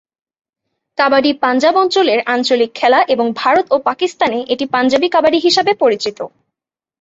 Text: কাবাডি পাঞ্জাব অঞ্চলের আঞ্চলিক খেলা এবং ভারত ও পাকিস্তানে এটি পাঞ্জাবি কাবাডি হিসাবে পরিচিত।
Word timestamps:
কাবাডি 0.97 1.31
পাঞ্জাব 1.43 1.75
অঞ্চলের 1.75 2.19
আঞ্চলিক 2.25 2.71
খেলা 2.75 2.99
এবং 3.07 3.25
ভারত 3.35 3.65
ও 3.71 3.77
পাকিস্তানে 3.79 4.39
এটি 4.47 4.65
পাঞ্জাবি 4.65 5.07
কাবাডি 5.09 5.39
হিসাবে 5.39 5.71
পরিচিত। 5.73 6.19